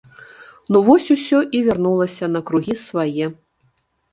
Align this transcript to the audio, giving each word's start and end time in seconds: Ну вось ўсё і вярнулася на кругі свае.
Ну 0.75 0.81
вось 0.87 1.09
ўсё 1.17 1.41
і 1.59 1.63
вярнулася 1.69 2.25
на 2.37 2.41
кругі 2.51 2.75
свае. 2.89 3.25